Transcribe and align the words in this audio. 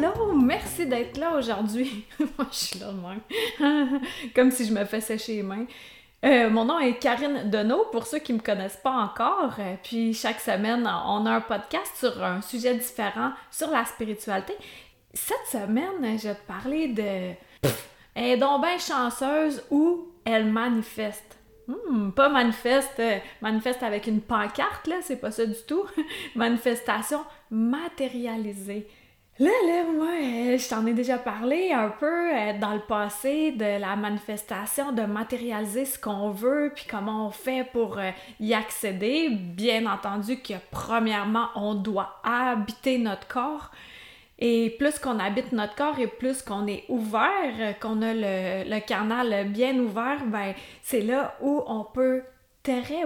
Hello! 0.00 0.32
Merci 0.32 0.86
d'être 0.86 1.18
là 1.18 1.36
aujourd'hui. 1.36 2.04
Moi, 2.20 2.46
je 2.52 2.56
suis 2.56 2.78
là 2.78 2.92
même. 2.92 4.00
Comme 4.34 4.52
si 4.52 4.64
je 4.64 4.72
me 4.72 4.84
fais 4.84 5.00
sécher 5.00 5.34
les 5.34 5.42
mains. 5.42 5.66
Euh, 6.24 6.48
mon 6.50 6.66
nom 6.66 6.78
est 6.78 7.00
Karine 7.00 7.50
Deneau, 7.50 7.84
pour 7.90 8.06
ceux 8.06 8.20
qui 8.20 8.32
ne 8.32 8.38
me 8.38 8.42
connaissent 8.42 8.78
pas 8.80 8.92
encore. 8.92 9.56
Euh, 9.58 9.74
puis 9.82 10.14
chaque 10.14 10.38
semaine, 10.38 10.88
on 11.04 11.26
a 11.26 11.30
un 11.32 11.40
podcast 11.40 11.96
sur 11.96 12.22
un 12.22 12.40
sujet 12.42 12.76
différent 12.76 13.32
sur 13.50 13.70
la 13.72 13.84
spiritualité. 13.86 14.52
Cette 15.12 15.46
semaine, 15.50 16.16
je 16.16 16.28
vais 16.28 16.34
te 16.36 16.46
parler 16.46 16.86
de. 16.86 17.70
Elle 18.14 18.38
donc 18.38 18.62
bien 18.62 18.78
chanceuse 18.78 19.64
ou 19.68 20.12
elle 20.24 20.46
manifeste. 20.46 21.38
Hmm, 21.66 22.10
pas 22.12 22.28
manifeste, 22.28 23.00
euh, 23.00 23.18
manifeste 23.40 23.82
avec 23.82 24.06
une 24.06 24.20
pancarte, 24.20 24.86
là, 24.86 24.98
c'est 25.02 25.20
pas 25.20 25.32
ça 25.32 25.44
du 25.44 25.60
tout. 25.66 25.86
Manifestation 26.36 27.24
matérialisée. 27.50 28.86
Là, 29.40 29.50
là, 29.66 29.84
moi, 29.84 30.08
euh, 30.20 30.58
je 30.58 30.68
t'en 30.68 30.84
ai 30.84 30.94
déjà 30.94 31.16
parlé 31.16 31.70
un 31.70 31.90
peu 31.90 32.34
euh, 32.34 32.58
dans 32.58 32.74
le 32.74 32.80
passé 32.80 33.52
de 33.52 33.80
la 33.80 33.94
manifestation, 33.94 34.90
de 34.90 35.02
matérialiser 35.02 35.84
ce 35.84 35.96
qu'on 35.96 36.30
veut, 36.30 36.72
puis 36.74 36.86
comment 36.90 37.28
on 37.28 37.30
fait 37.30 37.64
pour 37.72 38.00
y 38.40 38.52
accéder. 38.52 39.28
Bien 39.30 39.86
entendu 39.86 40.40
que 40.40 40.54
premièrement, 40.72 41.50
on 41.54 41.74
doit 41.74 42.20
habiter 42.24 42.98
notre 42.98 43.28
corps. 43.28 43.70
Et 44.40 44.70
plus 44.78 44.98
qu'on 44.98 45.20
habite 45.20 45.52
notre 45.52 45.76
corps 45.76 45.98
et 46.00 46.08
plus 46.08 46.42
qu'on 46.42 46.66
est 46.66 46.84
ouvert, 46.88 47.78
qu'on 47.80 48.02
a 48.02 48.14
le, 48.14 48.80
canal 48.80 49.48
bien 49.48 49.76
ouvert, 49.78 50.24
ben 50.26 50.54
c'est 50.82 51.00
là 51.00 51.36
où 51.40 51.62
on 51.66 51.84
peut 51.84 52.22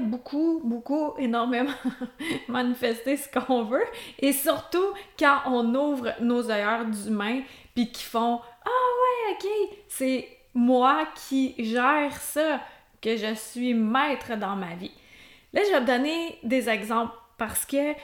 beaucoup, 0.00 0.60
beaucoup, 0.64 1.14
énormément 1.18 1.72
manifester 2.48 3.16
ce 3.16 3.28
qu'on 3.28 3.64
veut. 3.64 3.84
Et 4.18 4.32
surtout 4.32 4.92
quand 5.18 5.38
on 5.46 5.74
ouvre 5.74 6.12
nos 6.20 6.50
œillères 6.50 6.86
d'humain 6.86 7.42
puis 7.74 7.90
qui 7.90 8.02
font 8.02 8.40
Ah 8.64 8.68
ouais, 8.68 9.36
ok, 9.36 9.78
c'est 9.88 10.28
moi 10.54 11.06
qui 11.28 11.54
gère 11.58 12.16
ça, 12.16 12.60
que 13.00 13.16
je 13.16 13.34
suis 13.34 13.74
maître 13.74 14.36
dans 14.36 14.56
ma 14.56 14.74
vie. 14.74 14.92
Là, 15.52 15.62
je 15.66 15.76
vais 15.76 15.84
donner 15.84 16.38
des 16.42 16.68
exemples 16.68 17.14
parce 17.38 17.64
que 17.64 17.94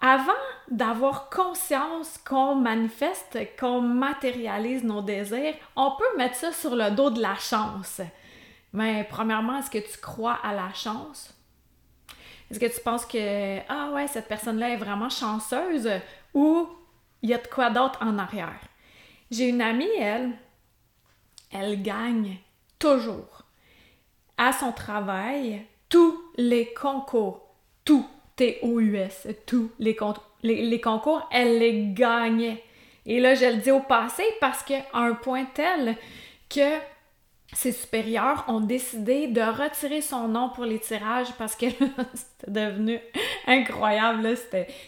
avant 0.00 0.32
d'avoir 0.70 1.28
conscience 1.28 2.18
qu'on 2.18 2.54
manifeste, 2.54 3.36
qu'on 3.58 3.80
matérialise 3.80 4.84
nos 4.84 5.02
désirs, 5.02 5.54
on 5.74 5.90
peut 5.98 6.16
mettre 6.16 6.36
ça 6.36 6.52
sur 6.52 6.76
le 6.76 6.90
dos 6.92 7.10
de 7.10 7.20
la 7.20 7.34
chance. 7.34 8.00
Mais 8.72 9.06
premièrement, 9.08 9.58
est-ce 9.58 9.70
que 9.70 9.78
tu 9.78 9.98
crois 9.98 10.38
à 10.42 10.52
la 10.52 10.72
chance? 10.72 11.34
Est-ce 12.50 12.60
que 12.60 12.66
tu 12.66 12.80
penses 12.80 13.06
que, 13.06 13.58
ah 13.68 13.90
ouais, 13.92 14.06
cette 14.08 14.28
personne-là 14.28 14.70
est 14.70 14.76
vraiment 14.76 15.10
chanceuse 15.10 15.88
ou 16.34 16.68
il 17.22 17.30
y 17.30 17.34
a 17.34 17.38
de 17.38 17.46
quoi 17.46 17.70
d'autre 17.70 17.98
en 18.02 18.18
arrière? 18.18 18.60
J'ai 19.30 19.48
une 19.48 19.60
amie, 19.60 19.88
elle, 19.98 20.32
elle 21.52 21.82
gagne 21.82 22.38
toujours 22.78 23.42
à 24.36 24.52
son 24.52 24.72
travail 24.72 25.66
tous 25.88 26.18
les 26.36 26.72
concours, 26.72 27.54
tous 27.84 28.06
T-O-U-S, 28.36 29.26
tous 29.46 29.72
les, 29.80 29.96
les, 30.42 30.80
concours, 30.80 31.28
elle 31.32 31.58
les 31.58 31.86
gagnait. 31.88 32.62
Et 33.04 33.18
là, 33.18 33.34
je 33.34 33.46
le 33.46 33.56
dis 33.56 33.72
au 33.72 33.80
passé 33.80 34.22
parce 34.40 34.62
qu'à 34.62 34.84
un 34.92 35.14
point 35.14 35.44
tel 35.46 35.96
que 36.48 36.78
ses 37.54 37.72
supérieurs 37.72 38.44
ont 38.48 38.60
décidé 38.60 39.26
de 39.26 39.40
retirer 39.40 40.02
son 40.02 40.28
nom 40.28 40.50
pour 40.50 40.64
les 40.64 40.78
tirages 40.78 41.32
parce 41.38 41.56
que 41.56 41.66
c'était 42.14 42.50
devenu 42.50 43.00
incroyable. 43.46 44.36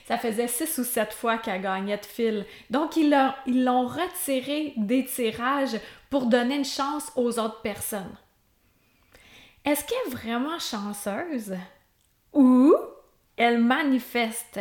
ça 0.07 0.19
faisait 0.19 0.49
six 0.49 0.79
ou 0.79 0.85
sept 0.85 1.13
fois 1.13 1.39
qu'elle 1.39 1.63
gagnait 1.63 1.97
de 1.97 2.05
fil. 2.05 2.45
Donc, 2.69 2.97
ils 2.97 3.11
l'ont 3.47 3.87
retiré 3.87 4.75
des 4.77 5.07
tirages 5.07 5.81
pour 6.11 6.27
donner 6.27 6.57
une 6.57 6.65
chance 6.65 7.11
aux 7.17 7.39
autres 7.39 7.63
personnes. 7.63 8.17
Est-ce 9.65 9.85
qu'elle 9.85 10.13
est 10.13 10.17
vraiment 10.17 10.59
chanceuse? 10.59 11.55
Ou 12.33 12.75
elle 13.37 13.59
manifeste? 13.59 14.61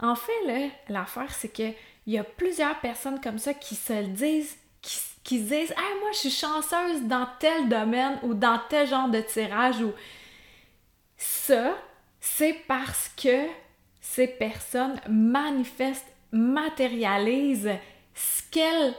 En 0.00 0.14
fait, 0.14 0.70
l'affaire, 0.88 1.32
c'est 1.32 1.52
qu'il 1.52 1.74
y 2.06 2.18
a 2.18 2.24
plusieurs 2.24 2.80
personnes 2.80 3.20
comme 3.20 3.38
ça 3.38 3.54
qui 3.54 3.74
se 3.74 3.92
le 3.92 4.08
disent, 4.08 4.56
qui, 5.24 5.38
se 5.40 5.54
disent 5.54 5.74
Ah, 5.76 5.94
moi, 6.00 6.10
je 6.12 6.18
suis 6.18 6.30
chanceuse 6.30 7.02
dans 7.02 7.26
tel 7.38 7.68
domaine 7.68 8.18
ou 8.22 8.34
dans 8.34 8.60
tel 8.68 8.86
genre 8.86 9.08
de 9.08 9.20
tirage 9.20 9.80
ou. 9.80 9.92
Ça, 11.16 11.76
c'est 12.20 12.54
parce 12.66 13.08
que 13.16 13.46
ces 14.00 14.26
personnes 14.26 15.00
manifestent, 15.08 16.12
matérialisent 16.32 17.78
ce 18.14 18.42
qu'elles 18.50 18.94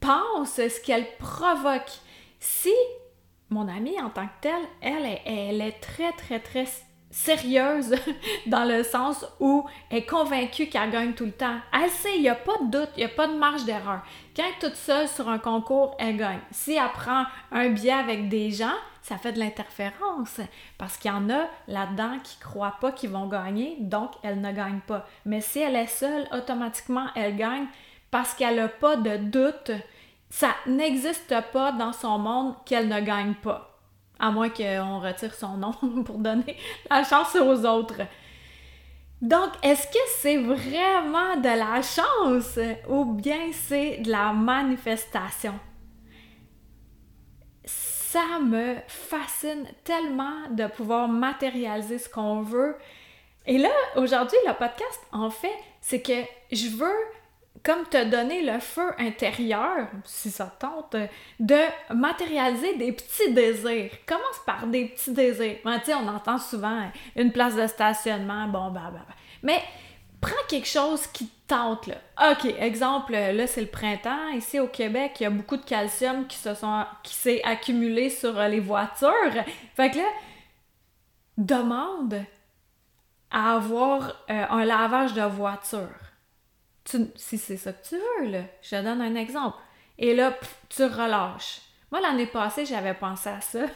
pensent, 0.00 0.56
ce 0.56 0.80
qu'elles 0.80 1.16
provoquent. 1.18 2.00
Si 2.38 2.74
mon 3.50 3.68
amie, 3.68 4.00
en 4.00 4.10
tant 4.10 4.26
que 4.26 4.40
telle, 4.42 4.68
elle, 4.80 5.20
elle 5.24 5.60
est 5.60 5.80
très, 5.80 6.12
très, 6.12 6.40
très 6.40 6.66
sérieuse 7.14 7.94
dans 8.46 8.64
le 8.64 8.82
sens 8.82 9.24
où 9.38 9.64
elle 9.88 9.98
est 9.98 10.04
convaincue 10.04 10.66
qu'elle 10.66 10.90
gagne 10.90 11.12
tout 11.12 11.26
le 11.26 11.32
temps. 11.32 11.56
Elle 11.72 11.88
sait, 11.88 12.16
il 12.16 12.22
n'y 12.22 12.28
a 12.28 12.34
pas 12.34 12.58
de 12.58 12.70
doute, 12.70 12.90
il 12.96 13.00
n'y 13.00 13.04
a 13.04 13.14
pas 13.14 13.28
de 13.28 13.36
marge 13.36 13.64
d'erreur. 13.64 14.02
Quand 14.34 14.42
elle 14.42 14.50
est 14.50 14.68
toute 14.68 14.76
seule 14.76 15.06
sur 15.06 15.28
un 15.28 15.38
concours, 15.38 15.96
elle 16.00 16.16
gagne. 16.16 16.40
Si 16.50 16.72
elle 16.72 16.90
prend 16.92 17.24
un 17.52 17.68
billet 17.70 17.92
avec 17.92 18.28
des 18.28 18.50
gens, 18.50 18.74
ça 19.00 19.16
fait 19.16 19.32
de 19.32 19.38
l'interférence 19.38 20.40
parce 20.76 20.96
qu'il 20.96 21.10
y 21.10 21.14
en 21.14 21.30
a 21.30 21.46
là-dedans 21.68 22.18
qui 22.24 22.36
ne 22.38 22.44
croient 22.44 22.78
pas 22.80 22.90
qu'ils 22.90 23.10
vont 23.10 23.28
gagner, 23.28 23.76
donc 23.78 24.10
elle 24.24 24.40
ne 24.40 24.50
gagne 24.50 24.80
pas. 24.80 25.06
Mais 25.24 25.40
si 25.40 25.60
elle 25.60 25.76
est 25.76 25.86
seule, 25.86 26.26
automatiquement, 26.32 27.06
elle 27.14 27.36
gagne 27.36 27.66
parce 28.10 28.34
qu'elle 28.34 28.56
n'a 28.56 28.68
pas 28.68 28.96
de 28.96 29.18
doute. 29.18 29.70
Ça 30.30 30.48
n'existe 30.66 31.34
pas 31.52 31.70
dans 31.70 31.92
son 31.92 32.18
monde 32.18 32.54
qu'elle 32.64 32.88
ne 32.88 33.00
gagne 33.00 33.34
pas 33.34 33.73
à 34.18 34.30
moins 34.30 34.48
qu'on 34.48 35.00
retire 35.00 35.34
son 35.34 35.56
nom 35.56 35.72
pour 36.04 36.18
donner 36.18 36.56
la 36.90 37.04
chance 37.04 37.34
aux 37.34 37.64
autres. 37.64 38.02
Donc, 39.20 39.52
est-ce 39.62 39.86
que 39.86 39.98
c'est 40.18 40.36
vraiment 40.36 41.36
de 41.36 41.48
la 41.48 41.80
chance 41.80 42.58
ou 42.88 43.06
bien 43.06 43.52
c'est 43.52 43.98
de 43.98 44.10
la 44.10 44.32
manifestation? 44.32 45.54
Ça 47.64 48.38
me 48.38 48.76
fascine 48.86 49.66
tellement 49.82 50.48
de 50.50 50.66
pouvoir 50.66 51.08
matérialiser 51.08 51.98
ce 51.98 52.08
qu'on 52.08 52.42
veut. 52.42 52.76
Et 53.46 53.58
là, 53.58 53.70
aujourd'hui, 53.96 54.38
le 54.46 54.52
podcast, 54.52 55.00
en 55.12 55.30
fait, 55.30 55.58
c'est 55.80 56.00
que 56.00 56.22
je 56.52 56.68
veux 56.68 57.06
comme 57.62 57.84
te 57.86 58.04
donner 58.04 58.42
le 58.42 58.58
feu 58.58 58.92
intérieur, 58.98 59.88
si 60.04 60.30
ça 60.30 60.54
tente, 60.58 60.96
de 61.40 61.60
matérialiser 61.94 62.76
des 62.76 62.92
petits 62.92 63.32
désirs. 63.32 63.90
Commence 64.06 64.40
par 64.44 64.66
des 64.66 64.86
petits 64.86 65.12
désirs. 65.12 65.56
Ben, 65.64 65.80
on 65.88 66.08
entend 66.08 66.38
souvent 66.38 66.90
une 67.16 67.32
place 67.32 67.54
de 67.54 67.66
stationnement, 67.66 68.48
bon, 68.48 68.70
bah, 68.70 68.90
bah, 68.92 69.04
bah. 69.08 69.14
Mais 69.42 69.62
prends 70.20 70.32
quelque 70.48 70.68
chose 70.68 71.06
qui 71.06 71.26
te 71.26 71.54
tente, 71.54 71.86
là. 71.86 71.96
OK, 72.32 72.44
exemple, 72.58 73.12
là, 73.12 73.46
c'est 73.46 73.62
le 73.62 73.68
printemps. 73.68 74.28
Ici, 74.34 74.58
au 74.58 74.68
Québec, 74.68 75.12
il 75.20 75.22
y 75.22 75.26
a 75.26 75.30
beaucoup 75.30 75.56
de 75.56 75.64
calcium 75.64 76.26
qui 76.26 76.36
se 76.36 76.54
sont, 76.54 76.84
qui 77.02 77.14
s'est 77.14 77.42
accumulé 77.44 78.10
sur 78.10 78.38
les 78.40 78.60
voitures. 78.60 79.32
Fait 79.74 79.90
que 79.90 79.98
là, 79.98 80.08
demande 81.38 82.24
à 83.30 83.54
avoir 83.54 84.24
euh, 84.30 84.44
un 84.50 84.64
lavage 84.64 85.14
de 85.14 85.22
voiture 85.22 86.03
si 86.84 87.38
c'est 87.38 87.56
ça 87.56 87.72
que 87.72 87.86
tu 87.86 87.96
veux, 87.96 88.30
là, 88.30 88.42
je 88.62 88.70
te 88.70 88.82
donne 88.82 89.00
un 89.00 89.14
exemple. 89.14 89.58
Et 89.98 90.14
là, 90.14 90.34
tu 90.68 90.84
relâches. 90.84 91.60
Moi, 91.90 92.00
l'année 92.00 92.26
passée, 92.26 92.66
j'avais 92.66 92.94
pensé 92.94 93.28
à 93.28 93.40
ça. 93.40 93.66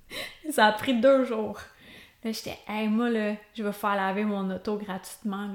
ça 0.50 0.66
a 0.66 0.72
pris 0.72 0.94
deux 0.94 1.24
jours. 1.24 1.60
Là, 2.24 2.32
j'étais, 2.32 2.58
hey, 2.68 2.88
moi, 2.88 3.10
là, 3.10 3.34
je 3.54 3.62
vais 3.62 3.72
faire 3.72 3.94
laver 3.94 4.24
mon 4.24 4.50
auto 4.50 4.76
gratuitement. 4.76 5.50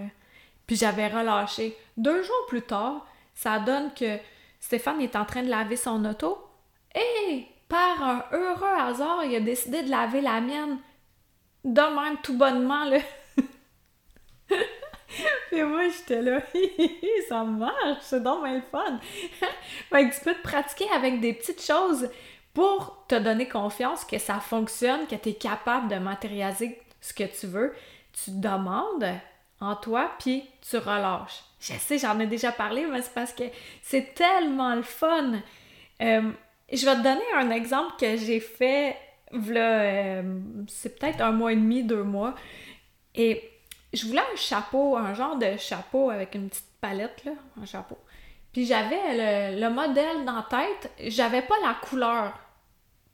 Puis 0.67 0.75
j'avais 0.75 1.07
relâché. 1.07 1.75
Deux 1.97 2.23
jours 2.23 2.45
plus 2.47 2.61
tard, 2.61 3.05
ça 3.33 3.59
donne 3.59 3.93
que 3.93 4.17
Stéphane 4.59 5.01
est 5.01 5.15
en 5.15 5.25
train 5.25 5.43
de 5.43 5.49
laver 5.49 5.75
son 5.75 6.05
auto. 6.05 6.37
Et 6.95 7.47
par 7.67 8.03
un 8.03 8.25
heureux 8.31 8.77
hasard, 8.79 9.23
il 9.25 9.35
a 9.35 9.39
décidé 9.39 9.83
de 9.83 9.89
laver 9.89 10.21
la 10.21 10.39
mienne. 10.39 10.77
De 11.63 11.81
même, 11.81 12.17
tout 12.21 12.37
bonnement, 12.37 12.85
là. 12.85 12.99
Et 15.51 15.63
moi, 15.63 15.83
j'étais 15.89 16.21
là, 16.21 16.39
ça 17.29 17.43
marche, 17.43 17.99
c'est 18.01 18.23
donc 18.23 18.43
bien 18.43 18.55
le 18.55 18.61
fun. 18.61 18.99
fait 19.89 20.09
que 20.09 20.15
tu 20.15 20.21
peux 20.21 20.33
te 20.33 20.43
pratiquer 20.43 20.89
avec 20.95 21.19
des 21.19 21.33
petites 21.33 21.61
choses 21.61 22.09
pour 22.53 23.05
te 23.07 23.15
donner 23.15 23.47
confiance 23.47 24.05
que 24.05 24.17
ça 24.17 24.39
fonctionne, 24.39 25.07
que 25.07 25.15
tu 25.15 25.29
es 25.29 25.33
capable 25.33 25.87
de 25.89 25.95
matérialiser 25.95 26.79
ce 26.99 27.13
que 27.13 27.23
tu 27.23 27.47
veux. 27.47 27.73
Tu 28.13 28.31
demandes 28.31 29.19
en 29.59 29.75
toi, 29.75 30.11
puis 30.19 30.43
tu 30.67 30.77
relâches. 30.77 31.43
Je 31.59 31.73
sais, 31.73 31.97
j'en 31.97 32.19
ai 32.19 32.27
déjà 32.27 32.51
parlé, 32.51 32.85
mais 32.85 33.01
c'est 33.01 33.13
parce 33.13 33.33
que 33.33 33.43
c'est 33.81 34.13
tellement 34.15 34.75
le 34.75 34.81
fun. 34.81 35.33
Euh, 36.01 36.31
je 36.71 36.85
vais 36.85 36.95
te 36.95 37.03
donner 37.03 37.21
un 37.35 37.51
exemple 37.51 37.93
que 37.99 38.17
j'ai 38.17 38.39
fait, 38.39 38.97
euh, 39.33 40.39
c'est 40.67 40.97
peut-être 40.97 41.21
un 41.21 41.31
mois 41.31 41.53
et 41.53 41.55
demi, 41.55 41.83
deux 41.83 42.03
mois. 42.03 42.35
Et 43.13 43.49
je 43.93 44.07
voulais 44.07 44.21
un 44.21 44.35
chapeau, 44.35 44.95
un 44.97 45.13
genre 45.13 45.37
de 45.37 45.57
chapeau 45.57 46.09
avec 46.09 46.35
une 46.35 46.49
petite 46.49 46.69
palette, 46.79 47.23
là, 47.25 47.31
un 47.61 47.65
chapeau. 47.65 47.97
Puis 48.53 48.65
j'avais 48.65 49.59
le, 49.59 49.69
modèle 49.69 50.25
dans 50.25 50.35
la 50.35 50.47
tête, 50.49 50.91
j'avais 50.99 51.41
pas 51.41 51.55
la 51.63 51.73
couleur. 51.73 52.33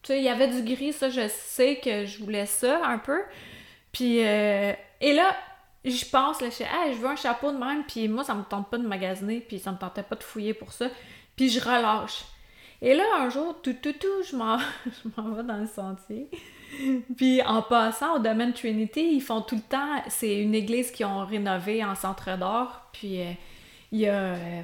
Tu 0.01 0.07
sais, 0.07 0.19
il 0.19 0.23
y 0.23 0.29
avait 0.29 0.47
du 0.47 0.63
gris, 0.63 0.93
ça, 0.93 1.09
je 1.09 1.27
sais 1.27 1.79
que 1.83 2.05
je 2.05 2.23
voulais 2.23 2.45
ça 2.45 2.85
un 2.85 2.97
peu. 2.97 3.21
Puis, 3.91 4.25
euh, 4.25 4.73
et 5.01 5.13
là, 5.13 5.35
je 5.85 6.05
pense, 6.05 6.41
là, 6.41 6.49
je 6.49 6.55
sais, 6.55 6.67
je 6.91 6.97
veux 6.97 7.07
un 7.07 7.15
chapeau 7.15 7.51
de 7.51 7.57
même, 7.57 7.83
puis 7.85 8.07
moi, 8.07 8.23
ça 8.23 8.33
me 8.33 8.43
tente 8.43 8.69
pas 8.69 8.77
de 8.77 8.87
magasiner, 8.87 9.39
puis 9.39 9.59
ça 9.59 9.71
me 9.71 9.77
tentait 9.77 10.03
pas 10.03 10.15
de 10.15 10.23
fouiller 10.23 10.53
pour 10.53 10.71
ça. 10.73 10.87
Puis 11.35 11.49
je 11.49 11.59
relâche. 11.59 12.23
Et 12.81 12.93
là, 12.93 13.03
un 13.19 13.29
jour, 13.29 13.59
tout, 13.61 13.73
tout, 13.73 13.93
tout, 13.93 14.23
je 14.29 14.35
m'en 14.35 14.57
vais 15.33 15.43
dans 15.43 15.57
le 15.57 15.67
sentier. 15.67 16.29
Puis 17.17 17.41
en 17.41 17.61
passant 17.61 18.15
au 18.15 18.19
domaine 18.19 18.53
Trinity, 18.53 19.15
ils 19.15 19.21
font 19.21 19.41
tout 19.41 19.55
le 19.55 19.61
temps, 19.61 20.01
c'est 20.07 20.41
une 20.41 20.55
église 20.55 20.91
qu'ils 20.91 21.05
ont 21.05 21.25
rénovée 21.25 21.83
en 21.83 21.95
centre 21.95 22.37
d'or, 22.37 22.81
puis 22.91 23.21
euh, 23.21 23.31
il 23.91 23.99
y 23.99 24.07
a 24.07 24.13
euh, 24.13 24.61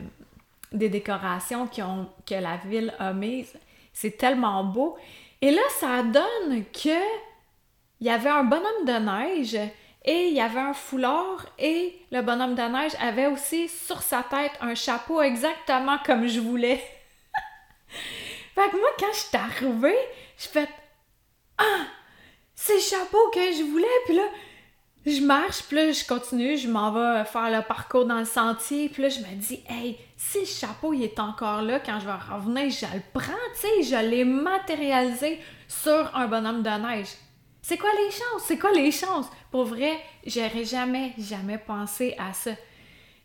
des 0.72 0.90
décorations 0.90 1.68
qui 1.68 1.82
ont, 1.82 2.10
que 2.26 2.36
la 2.36 2.58
ville 2.58 2.94
a 3.00 3.14
mises. 3.14 3.54
C'est 3.94 4.18
tellement 4.18 4.64
beau. 4.64 4.98
Et 5.42 5.52
là, 5.52 5.62
ça 5.80 6.04
donne 6.04 6.64
que 6.74 7.00
il 8.00 8.08
y 8.08 8.10
avait 8.10 8.30
un 8.30 8.44
bonhomme 8.44 8.86
de 8.86 9.00
neige 9.00 9.58
et 10.04 10.28
il 10.28 10.34
y 10.34 10.42
avait 10.42 10.60
un 10.60 10.74
foulard 10.74 11.46
et 11.58 11.98
le 12.12 12.22
bonhomme 12.22 12.56
de 12.56 12.62
neige 12.62 12.92
avait 13.00 13.28
aussi 13.28 13.70
sur 13.70 14.02
sa 14.02 14.24
tête 14.24 14.52
un 14.60 14.76
chapeau 14.76 15.22
exactement 15.22 15.98
comme 16.06 16.28
je 16.28 16.42
voulais. 16.42 16.84
fait 18.56 18.70
que 18.70 18.78
moi, 18.78 18.90
quand 19.00 19.14
je 19.14 19.20
suis 19.20 19.38
arrivée, 19.38 19.98
je 20.38 20.48
fais 20.48 20.68
Ah! 21.58 21.86
C'est 22.56 22.76
le 22.76 22.80
chapeau 22.80 23.30
que 23.34 23.40
je 23.40 23.64
voulais! 23.64 23.88
Puis 24.06 24.16
là, 24.16 24.24
je 25.06 25.22
marche, 25.22 25.64
puis 25.64 25.76
là, 25.76 25.92
je 25.92 26.06
continue, 26.06 26.58
je 26.58 26.70
m'en 26.70 26.92
vais 26.92 27.26
faire 27.26 27.52
le 27.52 27.62
parcours 27.68 28.06
dans 28.06 28.20
le 28.20 28.26
sentier, 28.26 28.88
puis 28.88 29.04
là, 29.04 29.10
je 29.10 29.20
me 29.20 29.36
dis, 29.36 29.62
hey, 29.68 29.98
si 30.16 30.40
le 30.40 30.46
chapeau 30.46 30.94
il 30.94 31.04
est 31.04 31.20
encore 31.20 31.62
là, 31.62 31.80
quand 31.80 32.00
je 32.00 32.06
vais 32.06 32.14
revenir, 32.14 32.70
je 32.70 32.86
le 32.86 33.02
prends, 33.14 33.34
tu 33.56 33.62
sais, 33.62 33.84
je 33.84 34.10
l'ai 34.10 34.24
matérialisé 34.24 35.42
sur 35.68 36.16
un 36.16 36.28
bonhomme 36.28 36.64
de 36.64 36.70
neige. 36.70 37.10
C'est 37.62 37.78
quoi 37.78 37.90
les 37.98 38.12
chances? 38.12 38.44
C'est 38.46 38.58
quoi 38.58 38.72
les 38.72 38.92
chances? 38.92 39.28
Pour 39.52 39.66
vrai, 39.66 40.00
j'aurais 40.26 40.66
jamais, 40.66 41.14
jamais 41.18 41.58
pensé 41.58 42.16
à 42.18 42.34
ça. 42.34 42.52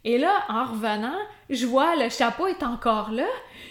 Et 0.04 0.18
là, 0.18 0.44
en 0.48 0.64
revenant, 0.64 1.18
je 1.50 1.66
vois 1.66 1.96
le 1.96 2.08
chapeau 2.08 2.46
est 2.46 2.62
encore 2.62 3.10
là. 3.10 3.26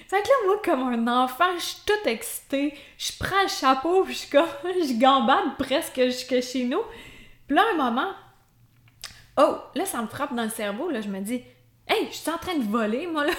Fait 0.08 0.22
que 0.22 0.28
là, 0.28 0.34
moi, 0.46 0.62
comme 0.64 0.84
un 0.84 1.24
enfant, 1.24 1.46
je 1.58 1.64
suis 1.64 1.78
toute 1.86 2.06
excitée. 2.06 2.74
Je 2.98 3.12
prends 3.20 3.44
le 3.44 3.50
chapeau, 3.50 4.04
puis 4.04 4.14
je, 4.14 4.38
je 4.88 5.00
gambade 5.00 5.58
presque 5.58 6.02
jusque 6.02 6.42
chez 6.42 6.66
nous. 6.66 6.82
Puis 7.48 7.56
là, 7.56 7.64
un 7.74 7.78
moment, 7.78 8.12
oh, 9.38 9.58
là, 9.76 9.86
ça 9.86 10.02
me 10.02 10.08
frappe 10.08 10.36
dans 10.36 10.44
le 10.44 10.50
cerveau. 10.50 10.90
Là, 10.90 11.02
je 11.02 11.08
me 11.08 11.22
dis, 11.22 11.42
hey, 11.88 12.08
je 12.10 12.16
suis 12.16 12.30
en 12.30 12.38
train 12.38 12.58
de 12.58 12.64
voler, 12.64 13.08
moi, 13.08 13.26
là. 13.26 13.34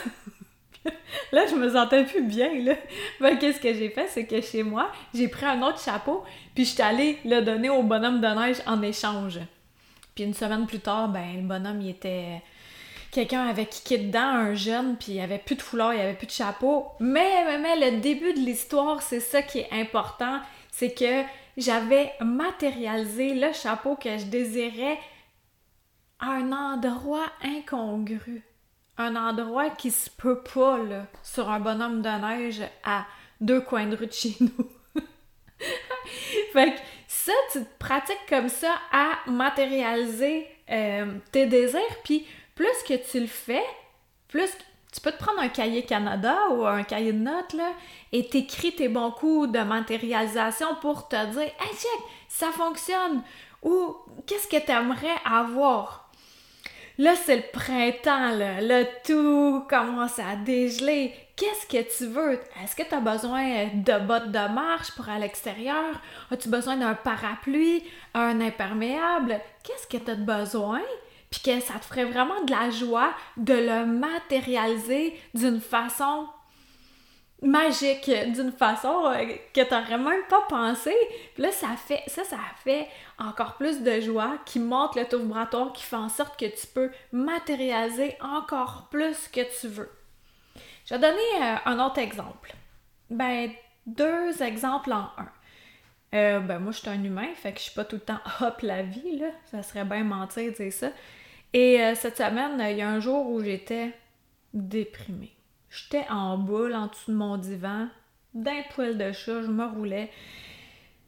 là, 1.32 1.46
je 1.46 1.55
me 1.55 1.70
sentais 1.70 2.05
plus 2.05 2.23
bien, 2.23 2.50
là. 2.62 3.37
qu'est-ce 3.37 3.61
que 3.61 3.75
j'ai 3.75 3.90
fait? 3.90 4.08
C'est 4.08 4.26
que 4.26 4.40
chez 4.40 4.62
moi, 4.62 4.90
j'ai 5.12 5.29
pris 5.29 5.44
un 5.44 5.61
autre 5.62 5.81
chapeau, 5.81 6.25
puis 6.55 6.64
je 6.64 6.70
suis 6.70 6.82
allée 6.82 7.19
le 7.25 7.40
donner 7.43 7.69
au 7.69 7.82
bonhomme 7.82 8.20
de 8.20 8.26
neige 8.26 8.62
en 8.67 8.81
échange. 8.82 9.40
Puis 10.14 10.25
une 10.25 10.35
semaine 10.35 10.67
plus 10.67 10.81
tard, 10.81 11.08
ben, 11.08 11.37
le 11.37 11.43
bonhomme, 11.43 11.81
il 11.82 11.90
était 11.90 12.43
quelqu'un 13.11 13.47
avait 13.47 13.67
kické 13.67 13.99
dedans, 13.99 14.21
un 14.21 14.55
jeune, 14.55 14.97
puis 14.97 15.13
il 15.13 15.21
avait 15.21 15.39
plus 15.39 15.57
de 15.57 15.63
foulard, 15.63 15.95
il 15.95 16.01
avait 16.01 16.15
plus 16.15 16.27
de 16.27 16.33
chapeau. 16.33 16.87
Mais, 17.01 17.59
mais, 17.59 17.91
le 17.91 18.01
début 18.01 18.35
de 18.35 18.41
l'histoire, 18.41 19.03
c'est 19.03 19.21
ça 19.21 19.43
qui 19.43 19.59
est 19.59 19.73
important, 19.73 20.41
c'est 20.71 20.95
que 20.95 21.23
j'avais 21.57 22.13
matérialisé 22.21 23.35
le 23.35 23.53
chapeau 23.53 23.97
que 23.97 24.17
je 24.19 24.27
désirais 24.27 24.99
à 26.21 26.33
un 26.33 26.53
endroit 26.53 27.27
incongru. 27.43 28.43
Un 28.97 29.15
endroit 29.15 29.71
qui 29.71 29.91
se 29.91 30.11
peut 30.11 30.43
pas, 30.43 30.79
là, 30.79 31.07
sur 31.23 31.49
un 31.51 31.61
bonhomme 31.61 32.03
de 32.03 32.09
neige 32.09 32.63
à 32.85 33.07
deux 33.41 33.61
coins 33.61 33.87
de 33.87 33.97
rue 33.97 34.09
de 34.09 34.13
chez 34.13 34.37
nous. 34.41 34.69
fait 36.53 36.75
que 36.75 36.81
ça, 37.07 37.33
tu 37.53 37.61
te 37.61 37.79
pratiques 37.79 38.27
comme 38.29 38.49
ça 38.49 38.75
à 38.93 39.31
matérialiser 39.31 40.47
euh, 40.71 41.15
tes 41.33 41.47
désirs, 41.47 41.81
puis 42.05 42.27
plus 42.59 42.83
que 42.89 42.95
tu 42.95 43.21
le 43.21 43.29
fais, 43.29 43.63
plus 44.27 44.51
tu 44.93 45.01
peux 45.01 45.13
te 45.13 45.23
prendre 45.23 45.39
un 45.39 45.49
cahier 45.49 45.85
Canada 45.85 46.37
ou 46.51 46.67
un 46.67 46.83
cahier 46.83 47.13
de 47.13 47.19
notes 47.19 47.55
et 48.11 48.29
t'écris 48.29 48.75
tes 48.75 48.89
bons 48.89 49.13
coups 49.13 49.53
de 49.53 49.61
matérialisation 49.61 50.75
pour 50.81 51.07
te 51.07 51.25
dire 51.27 51.43
Hey 51.43 51.77
ça 52.29 52.51
fonctionne 52.51 53.23
ou 53.63 53.95
qu'est-ce 54.27 54.49
que 54.49 54.57
tu 54.57 54.73
aimerais 54.73 55.07
avoir? 55.25 56.11
Là, 56.99 57.15
c'est 57.15 57.37
le 57.37 57.43
printemps, 57.53 58.37
là. 58.37 58.85
tout 59.07 59.65
commence 59.71 60.19
à 60.19 60.35
dégeler. 60.35 61.15
Qu'est-ce 61.37 61.67
que 61.69 61.97
tu 61.97 62.07
veux? 62.07 62.41
Est-ce 62.61 62.75
que 62.75 62.83
tu 62.83 62.93
as 62.93 63.01
besoin 63.01 63.67
de 63.73 64.05
bottes 64.05 64.33
de 64.33 64.53
marche 64.53 64.91
pour 64.97 65.09
à 65.09 65.21
l'extérieur? 65.21 66.03
As-tu 66.33 66.49
besoin 66.49 66.77
d'un 66.77 66.95
parapluie, 66.95 67.85
un 68.15 68.41
imperméable? 68.41 69.41
Qu'est-ce 69.63 69.87
que 69.87 70.03
tu 70.03 70.11
as 70.11 70.17
besoin? 70.17 70.83
Puis 71.31 71.41
que 71.41 71.61
ça 71.61 71.75
te 71.75 71.85
ferait 71.85 72.05
vraiment 72.05 72.43
de 72.45 72.51
la 72.51 72.71
joie 72.71 73.13
de 73.37 73.55
le 73.55 73.87
matérialiser 73.87 75.19
d'une 75.35 75.61
façon 75.61 76.27
magique, 77.43 78.11
d'une 78.33 78.53
façon 78.53 79.07
euh, 79.07 79.27
que 79.55 79.61
tu 79.61 79.75
n'aurais 79.75 79.99
même 79.99 80.25
pas 80.29 80.43
pensé. 80.49 80.95
Puis 81.35 81.43
là, 81.43 81.53
ça 81.53 81.77
fait, 81.77 82.03
ça, 82.09 82.25
ça 82.25 82.39
fait 82.65 82.89
encore 83.19 83.57
plus 83.57 83.83
de 83.83 84.01
joie 84.01 84.39
qui 84.45 84.59
monte 84.59 84.97
le 84.97 85.05
taux 85.05 85.21
vibratoire, 85.21 85.73
qui 85.73 85.85
fait 85.85 85.97
en 85.97 86.09
sorte 86.09 86.39
que 86.39 86.47
tu 86.47 86.67
peux 86.67 86.91
matérialiser 87.13 88.17
encore 88.21 88.89
plus 88.91 89.29
que 89.29 89.43
tu 89.61 89.69
veux. 89.69 89.91
Je 90.87 90.95
vais 90.95 91.01
donner 91.01 91.43
euh, 91.43 91.57
un 91.67 91.85
autre 91.85 91.99
exemple. 91.99 92.55
Ben, 93.11 93.50
deux 93.87 94.43
exemples 94.43 94.93
en 94.93 95.11
un. 95.17 95.29
Euh, 96.14 96.41
ben 96.41 96.59
moi, 96.59 96.73
je 96.73 96.79
suis 96.79 96.88
un 96.88 97.02
humain, 97.05 97.29
fait 97.35 97.52
que 97.52 97.59
je 97.59 97.64
suis 97.64 97.75
pas 97.75 97.85
tout 97.85 97.97
le 97.97 98.02
temps 98.02 98.21
hop 98.41 98.61
la 98.62 98.83
vie, 98.83 99.19
là. 99.19 99.29
Ça 99.50 99.62
serait 99.62 99.85
bien 99.85 100.05
mentir 100.05 100.50
de 100.50 100.57
dire 100.57 100.73
ça. 100.73 100.88
Et 101.52 101.81
euh, 101.81 101.95
cette 101.95 102.19
semaine, 102.19 102.62
il 102.71 102.76
y 102.76 102.83
a 102.83 102.88
un 102.88 103.00
jour 103.00 103.31
où 103.31 103.43
j'étais 103.43 103.95
déprimée. 104.52 105.33
J'étais 105.71 106.07
en 106.11 106.38
boule 106.38 106.75
en 106.75 106.87
dessous 106.87 107.11
de 107.11 107.17
mon 107.17 107.37
divan, 107.37 107.88
d'un 108.35 108.62
poil 108.75 108.97
de 108.99 109.12
chat, 109.12 109.43
je 109.43 109.49
me 109.49 109.67
roulais. 109.67 110.11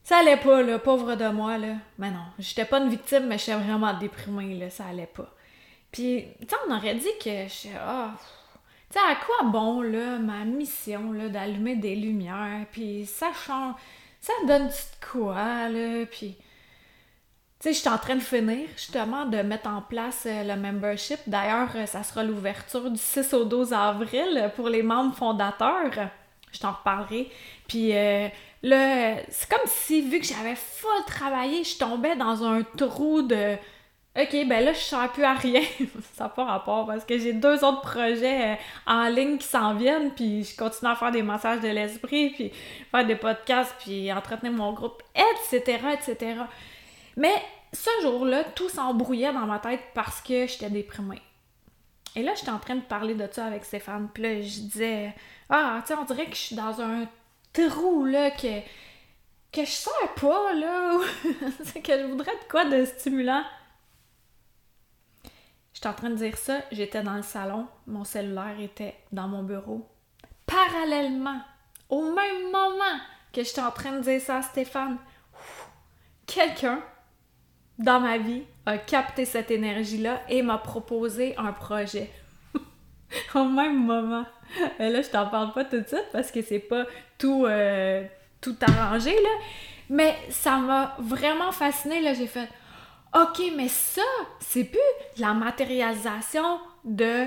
Ça 0.02 0.18
allait 0.18 0.36
pas, 0.36 0.78
pauvre 0.78 1.14
de 1.14 1.28
moi. 1.28 1.56
Mais 1.98 2.10
non, 2.10 2.24
j'étais 2.38 2.64
pas 2.64 2.80
une 2.80 2.88
victime, 2.88 3.26
mais 3.26 3.38
j'étais 3.38 3.54
vraiment 3.54 3.98
déprimée, 3.98 4.58
là, 4.58 4.70
ça 4.70 4.86
allait 4.86 5.06
pas. 5.06 5.34
Puis, 5.92 6.24
tu 6.40 6.46
sais, 6.48 6.56
on 6.66 6.74
aurait 6.74 6.94
dit 6.94 7.08
que 7.22 7.30
je 7.48 7.68
ah, 7.78 8.14
tu 8.90 8.98
sais, 8.98 9.04
à 9.04 9.16
quoi 9.16 9.50
bon, 9.50 9.82
là, 9.82 10.18
ma 10.18 10.44
mission, 10.44 11.12
là, 11.12 11.28
d'allumer 11.28 11.76
des 11.76 11.96
lumières, 11.96 12.66
puis 12.70 13.06
ça 13.06 13.28
change, 13.32 13.74
ça 14.20 14.32
donne 14.46 14.68
du 14.68 14.74
quoi, 15.00 15.68
là, 15.68 16.06
puis... 16.06 16.36
Sais, 17.60 17.74
je 17.74 17.78
suis 17.78 17.88
en 17.90 17.98
train 17.98 18.16
de 18.16 18.20
finir 18.20 18.66
justement 18.74 19.26
de 19.26 19.42
mettre 19.42 19.68
en 19.68 19.82
place 19.82 20.24
euh, 20.24 20.44
le 20.44 20.56
membership. 20.58 21.18
D'ailleurs, 21.26 21.68
euh, 21.74 21.84
ça 21.84 22.02
sera 22.02 22.24
l'ouverture 22.24 22.90
du 22.90 22.98
6 22.98 23.34
au 23.34 23.44
12 23.44 23.74
avril 23.74 24.50
pour 24.56 24.70
les 24.70 24.82
membres 24.82 25.14
fondateurs. 25.14 25.90
Je 26.52 26.58
t'en 26.58 26.72
reparlerai. 26.72 27.30
Puis 27.68 27.94
euh, 27.94 28.28
là, 28.62 29.16
c'est 29.28 29.46
comme 29.46 29.66
si, 29.66 30.00
vu 30.00 30.20
que 30.20 30.26
j'avais 30.26 30.54
full 30.56 31.04
travaillé, 31.06 31.62
je 31.62 31.76
tombais 31.76 32.16
dans 32.16 32.42
un 32.44 32.62
trou 32.62 33.20
de 33.20 33.56
OK, 34.18 34.48
ben 34.48 34.64
là, 34.64 34.72
je 34.72 34.78
sers 34.78 35.12
plus 35.12 35.24
à 35.24 35.34
rien. 35.34 35.60
ça 36.14 36.24
n'a 36.24 36.30
pas 36.30 36.44
rapport 36.44 36.86
parce 36.86 37.04
que 37.04 37.18
j'ai 37.18 37.34
deux 37.34 37.62
autres 37.62 37.82
projets 37.82 38.58
en 38.86 39.04
ligne 39.08 39.36
qui 39.36 39.46
s'en 39.46 39.74
viennent, 39.74 40.12
puis 40.12 40.44
je 40.44 40.56
continue 40.56 40.90
à 40.90 40.96
faire 40.96 41.12
des 41.12 41.22
massages 41.22 41.60
de 41.60 41.68
l'esprit, 41.68 42.30
puis 42.30 42.52
faire 42.90 43.06
des 43.06 43.16
podcasts, 43.16 43.74
puis 43.80 44.10
entretenir 44.10 44.52
mon 44.52 44.72
groupe, 44.72 45.02
etc., 45.14 45.78
etc. 45.92 46.40
Mais 47.20 47.34
ce 47.70 47.90
jour-là, 48.00 48.44
tout 48.44 48.70
s'embrouillait 48.70 49.34
dans 49.34 49.44
ma 49.44 49.58
tête 49.58 49.82
parce 49.92 50.22
que 50.22 50.46
j'étais 50.46 50.70
déprimée. 50.70 51.20
Et 52.16 52.22
là, 52.22 52.32
j'étais 52.34 52.50
en 52.50 52.58
train 52.58 52.76
de 52.76 52.80
parler 52.80 53.14
de 53.14 53.28
ça 53.30 53.44
avec 53.44 53.66
Stéphane. 53.66 54.08
Puis 54.12 54.22
là, 54.22 54.40
je 54.40 54.60
disais 54.60 55.14
Ah, 55.50 55.82
tu 55.82 55.88
sais, 55.88 56.00
on 56.00 56.04
dirait 56.04 56.24
que 56.24 56.34
je 56.34 56.40
suis 56.40 56.56
dans 56.56 56.80
un 56.80 57.06
trou, 57.52 58.06
là, 58.06 58.30
que, 58.30 58.60
que 59.52 59.66
je 59.66 59.70
sens 59.70 59.92
pas, 60.18 60.54
là. 60.54 60.98
Que 61.84 61.98
je 61.98 62.06
voudrais 62.06 62.32
de 62.32 62.50
quoi 62.50 62.64
de 62.64 62.86
stimulant. 62.86 63.44
J'étais 65.74 65.88
en 65.88 65.94
train 65.94 66.10
de 66.10 66.16
dire 66.16 66.38
ça, 66.38 66.60
j'étais 66.72 67.02
dans 67.02 67.16
le 67.16 67.22
salon, 67.22 67.68
mon 67.86 68.04
cellulaire 68.04 68.58
était 68.60 68.96
dans 69.12 69.28
mon 69.28 69.42
bureau. 69.42 69.86
Parallèlement, 70.46 71.40
au 71.90 72.12
même 72.12 72.50
moment 72.50 72.98
que 73.30 73.44
j'étais 73.44 73.60
en 73.60 73.70
train 73.70 73.92
de 73.92 74.00
dire 74.00 74.20
ça 74.22 74.38
à 74.38 74.42
Stéphane, 74.42 74.96
quelqu'un 76.26 76.82
dans 77.80 77.98
ma 77.98 78.18
vie 78.18 78.42
a 78.66 78.78
capté 78.78 79.24
cette 79.24 79.50
énergie-là 79.50 80.20
et 80.28 80.42
m'a 80.42 80.58
proposé 80.58 81.34
un 81.36 81.52
projet. 81.52 82.10
au 83.34 83.44
même 83.44 83.84
moment. 83.84 84.26
Là, 84.78 85.02
je 85.02 85.08
t'en 85.08 85.26
parle 85.26 85.52
pas 85.52 85.64
tout 85.64 85.80
de 85.80 85.86
suite 85.86 86.06
parce 86.12 86.30
que 86.30 86.42
c'est 86.42 86.58
pas 86.58 86.84
tout, 87.18 87.46
euh, 87.46 88.04
tout 88.40 88.56
arrangé, 88.60 89.12
là. 89.12 89.30
Mais 89.88 90.14
ça 90.28 90.58
m'a 90.58 90.94
vraiment 91.00 91.50
fasciné 91.50 92.00
là. 92.00 92.14
J'ai 92.14 92.28
fait 92.28 92.48
OK, 93.14 93.42
mais 93.56 93.68
ça, 93.68 94.02
c'est 94.38 94.64
plus 94.64 94.78
la 95.18 95.34
matérialisation 95.34 96.60
de 96.84 97.26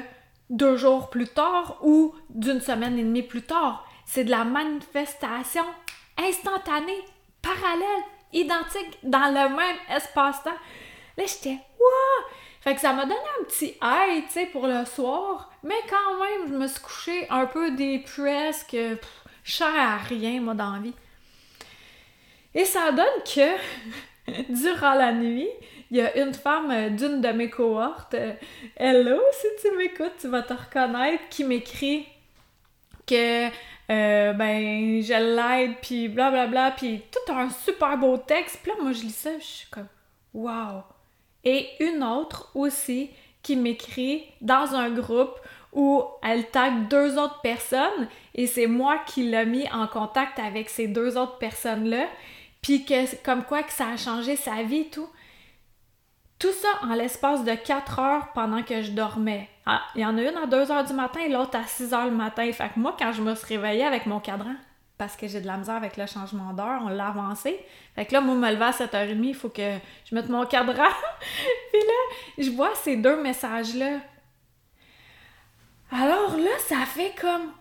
deux 0.50 0.78
jours 0.78 1.10
plus 1.10 1.28
tard 1.28 1.80
ou 1.82 2.16
d'une 2.30 2.62
semaine 2.62 2.98
et 2.98 3.04
demie 3.04 3.24
plus 3.24 3.42
tard. 3.42 3.86
C'est 4.06 4.24
de 4.24 4.30
la 4.30 4.46
manifestation 4.46 5.66
instantanée, 6.18 7.02
parallèle, 7.42 8.04
identique, 8.34 8.98
dans 9.04 9.28
le 9.28 9.56
même 9.56 9.78
espace-temps. 9.90 10.58
Là, 11.18 11.24
j'étais 11.26 11.60
Wow! 11.80 12.26
Fait 12.62 12.76
que 12.76 12.82
ça 12.82 12.94
m'a 12.94 13.04
donné 13.04 13.20
un 13.42 13.44
petit 13.44 13.76
aide, 13.82 14.26
tu 14.28 14.32
sais, 14.32 14.46
pour 14.46 14.68
le 14.68 14.86
soir, 14.86 15.52
mais 15.64 15.76
quand 15.90 16.18
même, 16.20 16.48
je 16.50 16.58
me 16.58 16.68
suis 16.68 16.80
couchée 16.80 17.28
un 17.30 17.46
peu 17.46 17.72
des 17.72 18.00
presque 18.00 18.78
cher 19.44 19.68
à 19.76 19.98
rien, 19.98 20.40
moi, 20.40 20.54
dans 20.54 20.72
la 20.72 20.80
vie. 20.80 20.94
Et 22.56 22.64
ça 22.64 22.92
donne 22.92 23.06
que, 23.26 24.44
durant 24.64 24.94
la 24.94 25.12
nuit, 25.12 25.50
il 25.92 25.98
y 25.98 26.02
a 26.02 26.18
une 26.18 26.34
femme 26.34 26.96
d'une 26.96 27.20
de 27.20 27.28
mes 27.30 27.50
cohortes, 27.50 28.14
euh, 28.14 28.34
hello, 28.78 29.22
si 29.32 29.48
tu 29.62 29.76
m'écoutes, 29.76 30.18
tu 30.20 30.28
vas 30.28 30.42
te 30.42 30.54
reconnaître, 30.54 31.28
qui 31.30 31.44
m'écrit 31.44 32.08
que 33.06 33.50
euh, 33.92 34.34
ben 34.34 35.02
je 35.02 35.14
l'aide 35.14 35.76
puis 35.82 36.08
blablabla 36.08 36.72
puis 36.72 37.02
tout 37.12 37.34
un 37.34 37.50
super 37.50 37.98
beau 37.98 38.18
texte 38.18 38.60
puis 38.62 38.72
là 38.72 38.78
moi 38.82 38.92
je 38.94 39.02
lis 39.02 39.12
ça 39.12 39.38
je 39.40 39.44
suis 39.44 39.68
comme 39.70 39.88
wow 40.34 40.84
et 41.44 41.68
une 41.80 42.04
autre 42.04 42.52
aussi 42.56 43.10
qui 43.42 43.56
m'écrit 43.56 44.24
dans 44.40 44.74
un 44.74 44.90
groupe 44.90 45.40
où 45.74 46.04
elle 46.22 46.50
tag 46.50 46.88
deux 46.88 47.18
autres 47.18 47.42
personnes 47.42 48.08
et 48.36 48.48
c'est 48.48 48.68
moi 48.68 49.00
qui 49.06 49.24
l'ai 49.24 49.46
mis 49.46 49.70
en 49.72 49.88
contact 49.88 50.40
avec 50.40 50.70
ces 50.70 50.88
deux 50.88 51.18
autres 51.18 51.38
personnes 51.38 51.90
là 51.90 52.08
puis 52.64 52.86
que 52.86 53.16
comme 53.24 53.44
quoi 53.44 53.62
que 53.62 53.74
ça 53.74 53.90
a 53.90 53.98
changé 53.98 54.36
sa 54.36 54.64
vie 54.64 54.86
tout. 54.86 55.08
Tout 56.44 56.52
ça 56.52 56.86
en 56.86 56.94
l'espace 56.94 57.46
de 57.46 57.56
4 57.56 58.00
heures 58.00 58.28
pendant 58.34 58.64
que 58.64 58.82
je 58.82 58.92
dormais. 58.92 59.48
Ah, 59.66 59.82
il 59.96 60.02
y 60.02 60.06
en 60.06 60.18
a 60.18 60.22
une 60.24 60.36
à 60.36 60.46
2 60.46 60.74
heures 60.74 60.84
du 60.84 60.92
matin 60.92 61.22
et 61.22 61.30
l'autre 61.30 61.58
à 61.58 61.66
6 61.66 61.94
heures 61.94 62.08
le 62.08 62.12
matin. 62.12 62.52
Fait 62.52 62.68
que 62.68 62.78
moi, 62.82 62.98
quand 63.00 63.14
je 63.14 63.22
me 63.22 63.34
suis 63.34 63.56
réveillée 63.56 63.86
avec 63.86 64.08
mon 64.08 64.20
cadran, 64.20 64.54
parce 64.98 65.16
que 65.16 65.26
j'ai 65.26 65.40
de 65.40 65.48
la 65.48 65.56
misère 65.56 65.76
avec 65.76 65.96
le 65.96 66.06
changement 66.06 66.52
d'heure, 66.52 66.82
on 66.84 66.90
l'a 66.90 67.08
avancé. 67.08 67.58
Fait 67.96 68.06
que 68.06 68.12
là, 68.12 68.20
moi, 68.20 68.36
me 68.36 68.52
lever 68.52 68.66
à 68.66 68.72
7h30, 68.72 69.24
il 69.24 69.34
faut 69.34 69.48
que 69.48 69.78
je 70.04 70.14
mette 70.14 70.28
mon 70.28 70.46
cadran. 70.46 70.74
Puis 71.72 71.82
là, 71.82 72.44
je 72.44 72.52
vois 72.52 72.76
ces 72.76 72.98
deux 72.98 73.24
messages-là. 73.24 74.00
Alors 75.94 76.36
là, 76.36 76.52
ça 76.68 76.86
fait 76.86 77.14
comme... 77.22 77.54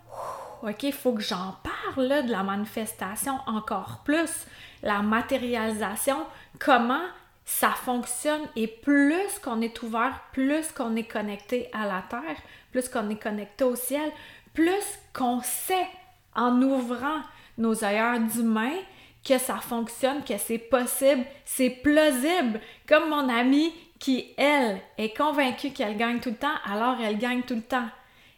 OK, 0.61 0.83
il 0.83 0.91
faut 0.91 1.13
que 1.13 1.21
j'en 1.23 1.55
parle 1.63 2.05
là, 2.05 2.21
de 2.21 2.31
la 2.31 2.43
manifestation 2.43 3.39
encore 3.47 4.01
plus 4.03 4.45
la 4.81 5.01
matérialisation, 5.01 6.17
comment 6.59 7.05
ça 7.45 7.71
fonctionne 7.71 8.47
et 8.55 8.67
plus 8.67 9.39
qu'on 9.43 9.61
est 9.61 9.81
ouvert, 9.83 10.21
plus 10.31 10.71
qu'on 10.71 10.95
est 10.95 11.11
connecté 11.11 11.69
à 11.73 11.85
la 11.85 12.03
terre, 12.09 12.37
plus 12.71 12.87
qu'on 12.87 13.09
est 13.09 13.21
connecté 13.21 13.63
au 13.63 13.75
ciel, 13.75 14.11
plus 14.53 14.99
qu'on 15.13 15.41
sait 15.41 15.87
en 16.35 16.61
ouvrant 16.61 17.21
nos 17.57 17.83
ailleurs 17.83 18.19
d'humains 18.19 18.79
que 19.23 19.37
ça 19.37 19.57
fonctionne, 19.57 20.23
que 20.23 20.37
c'est 20.37 20.57
possible, 20.57 21.25
c'est 21.45 21.69
plausible. 21.69 22.59
Comme 22.87 23.09
mon 23.09 23.29
amie 23.29 23.73
qui, 23.99 24.33
elle, 24.37 24.81
est 24.97 25.15
convaincue 25.15 25.71
qu'elle 25.71 25.97
gagne 25.97 26.19
tout 26.19 26.31
le 26.31 26.35
temps, 26.35 26.57
alors 26.65 26.97
elle 27.01 27.17
gagne 27.17 27.43
tout 27.43 27.55
le 27.55 27.61
temps. 27.61 27.87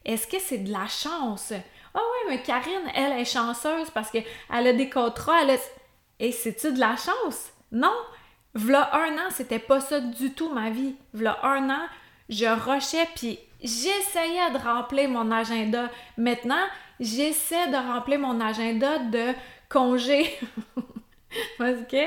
Est-ce 0.04 0.28
que 0.28 0.38
c'est 0.40 0.60
de 0.60 0.72
la 0.72 0.88
chance? 0.88 1.54
Ah 1.94 2.00
oui, 2.00 2.30
mais 2.30 2.44
Karine, 2.44 2.92
elle 2.94 3.20
est 3.20 3.26
chanceuse 3.26 3.90
parce 3.90 4.12
qu'elle 4.12 4.26
a 4.50 4.74
des 4.74 4.90
contrats, 4.90 5.42
elle. 5.42 5.58
Et 6.20 6.32
c'est-tu 6.32 6.74
de 6.74 6.80
la 6.80 6.96
chance? 6.96 7.52
Non! 7.72 7.96
V'là 8.56 8.90
un 8.96 9.18
an, 9.18 9.30
c'était 9.32 9.60
pas 9.60 9.82
ça 9.82 10.00
du 10.00 10.32
tout 10.32 10.50
ma 10.50 10.70
vie. 10.70 10.96
V'là 11.14 11.38
un 11.44 11.70
an, 11.70 11.86
je 12.30 12.46
rushais 12.46 13.08
puis 13.14 13.38
j'essayais 13.62 14.52
de 14.54 14.58
remplir 14.58 15.10
mon 15.10 15.30
agenda. 15.30 15.90
Maintenant, 16.18 16.66
j'essaie 17.00 17.68
de 17.68 17.76
remplir 17.76 18.20
mon 18.20 18.40
agenda 18.40 19.00
de 19.00 19.34
congé. 19.70 20.40
Parce 21.58 21.82
que 21.92 21.98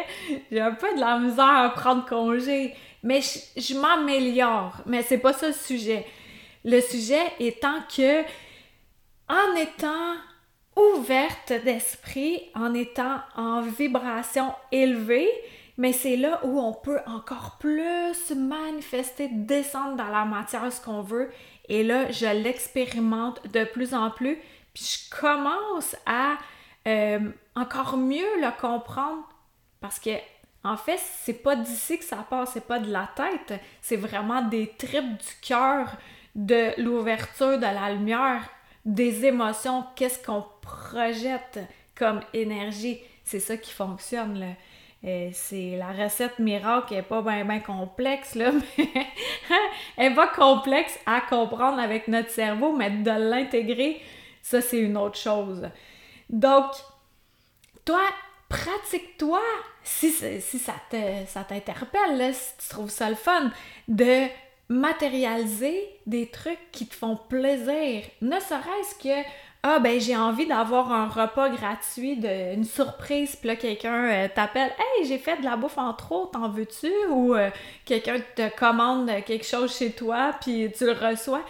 j'ai 0.50 0.60
un 0.60 0.72
peu 0.72 0.94
de 0.94 1.00
la 1.00 1.18
misère 1.18 1.44
à 1.44 1.68
prendre 1.70 2.06
congé. 2.06 2.74
Mais 3.02 3.20
je, 3.20 3.60
je 3.60 3.78
m'améliore. 3.78 4.76
Mais 4.86 5.02
c'est 5.02 5.18
pas 5.18 5.34
ça 5.34 5.48
le 5.48 5.52
sujet. 5.52 6.06
Le 6.64 6.80
sujet 6.80 7.22
étant 7.38 7.80
que, 7.94 8.22
en 9.28 9.54
étant 9.56 10.14
ouverte 10.76 11.52
d'esprit, 11.64 12.40
en 12.54 12.72
étant 12.72 13.18
en 13.36 13.60
vibration 13.60 14.54
élevée, 14.72 15.28
mais 15.78 15.92
c'est 15.92 16.16
là 16.16 16.40
où 16.44 16.60
on 16.60 16.72
peut 16.72 16.98
encore 17.06 17.56
plus 17.58 18.34
manifester, 18.36 19.28
descendre 19.28 19.96
dans 19.96 20.08
la 20.08 20.24
matière 20.24 20.70
ce 20.72 20.80
qu'on 20.80 21.02
veut. 21.02 21.30
Et 21.68 21.84
là, 21.84 22.10
je 22.10 22.26
l'expérimente 22.26 23.40
de 23.52 23.64
plus 23.64 23.94
en 23.94 24.10
plus, 24.10 24.38
puis 24.74 24.84
je 24.84 25.16
commence 25.16 25.96
à 26.04 26.36
euh, 26.86 27.30
encore 27.54 27.96
mieux 27.96 28.40
le 28.40 28.60
comprendre 28.60 29.22
parce 29.80 29.98
que 30.00 30.10
en 30.64 30.76
fait, 30.76 30.98
c'est 30.98 31.42
pas 31.42 31.54
d'ici 31.54 31.98
que 31.98 32.04
ça 32.04 32.26
passe, 32.28 32.50
c'est 32.54 32.66
pas 32.66 32.80
de 32.80 32.90
la 32.90 33.08
tête, 33.14 33.60
c'est 33.80 33.96
vraiment 33.96 34.42
des 34.42 34.74
tripes 34.76 35.16
du 35.16 35.34
cœur, 35.40 35.92
de 36.34 36.72
l'ouverture 36.82 37.56
de 37.56 37.62
la 37.62 37.92
lumière, 37.92 38.42
des 38.84 39.24
émotions, 39.24 39.84
qu'est-ce 39.94 40.22
qu'on 40.22 40.44
projette 40.60 41.60
comme 41.94 42.20
énergie. 42.34 42.98
C'est 43.24 43.40
ça 43.40 43.56
qui 43.56 43.72
fonctionne. 43.72 44.56
Euh, 45.04 45.30
c'est 45.32 45.76
la 45.76 45.92
recette 45.92 46.40
miracle 46.40 46.94
n'est 46.94 47.02
pas 47.02 47.22
bien 47.22 47.60
complexe, 47.60 48.34
là, 48.34 48.50
mais 48.78 48.88
elle 49.96 50.14
va 50.14 50.26
complexe 50.26 50.98
à 51.06 51.20
comprendre 51.20 51.78
avec 51.78 52.08
notre 52.08 52.30
cerveau, 52.30 52.74
mais 52.74 52.90
de 52.90 53.10
l'intégrer, 53.10 54.00
ça 54.42 54.60
c'est 54.60 54.80
une 54.80 54.96
autre 54.96 55.18
chose. 55.18 55.68
Donc, 56.28 56.72
toi, 57.84 58.00
pratique-toi 58.48 59.40
si, 59.84 60.10
si 60.10 60.58
ça 60.58 60.74
t'interpelle, 60.90 62.34
si 62.34 62.52
tu 62.58 62.68
trouves 62.68 62.90
ça 62.90 63.08
le 63.08 63.14
fun, 63.16 63.52
de 63.86 64.26
matérialiser 64.68 65.88
des 66.06 66.28
trucs 66.28 66.70
qui 66.72 66.86
te 66.86 66.94
font 66.94 67.16
plaisir. 67.16 68.02
Ne 68.20 68.38
serait-ce 68.38 68.94
que 68.96 69.28
ah 69.62 69.80
ben 69.80 70.00
j'ai 70.00 70.16
envie 70.16 70.46
d'avoir 70.46 70.92
un 70.92 71.08
repas 71.08 71.48
gratuit, 71.50 72.16
de, 72.16 72.54
une 72.54 72.64
surprise, 72.64 73.34
puis 73.34 73.48
là 73.48 73.56
quelqu'un 73.56 74.04
euh, 74.04 74.28
t'appelle 74.32 74.72
Hey, 74.78 75.06
j'ai 75.06 75.18
fait 75.18 75.36
de 75.38 75.44
la 75.44 75.56
bouffe 75.56 75.78
en 75.78 75.92
trop, 75.94 76.26
t'en 76.26 76.48
veux-tu? 76.48 76.92
Ou 77.10 77.34
euh, 77.34 77.50
quelqu'un 77.84 78.20
te 78.36 78.56
commande 78.56 79.10
quelque 79.24 79.44
chose 79.46 79.76
chez 79.76 79.90
toi, 79.92 80.32
puis 80.40 80.70
tu 80.76 80.84
le 80.84 80.92
reçois. 80.92 81.42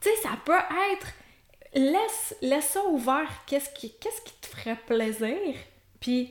Tu 0.00 0.08
sais, 0.08 0.16
ça 0.22 0.30
peut 0.44 0.52
être. 0.92 1.06
Laisse, 1.74 2.36
laisse 2.42 2.70
ça 2.70 2.84
ouvert. 2.84 3.30
Qu'est-ce 3.46 3.70
qui, 3.70 3.90
te 3.90 4.46
ferait 4.48 4.76
plaisir? 4.86 5.54
Puis 6.00 6.30